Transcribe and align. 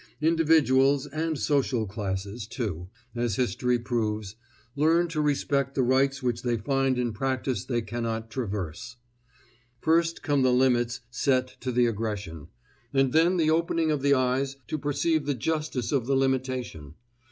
Individuals, 0.19 1.05
and 1.05 1.37
social 1.37 1.85
classes, 1.85 2.47
too, 2.47 2.89
as 3.13 3.35
history 3.35 3.77
proves, 3.77 4.35
learn 4.75 5.07
to 5.07 5.21
respect 5.21 5.75
the 5.75 5.83
rights 5.83 6.23
which 6.23 6.41
they 6.41 6.57
find 6.57 6.97
in 6.97 7.13
practice 7.13 7.63
they 7.65 7.83
cannot 7.83 8.31
traverse. 8.31 8.95
First 9.79 10.23
come 10.23 10.41
the 10.41 10.51
limits 10.51 11.01
set 11.11 11.49
to 11.61 11.71
the 11.71 11.85
aggression, 11.85 12.47
and 12.91 13.13
then 13.13 13.37
the 13.37 13.51
opening 13.51 13.91
of 13.91 14.01
the 14.01 14.15
eyes 14.15 14.57
to 14.69 14.79
perceive 14.79 15.27
the 15.27 15.35
justice 15.35 15.91
of 15.91 16.07
the 16.07 16.15
limitation. 16.15 16.95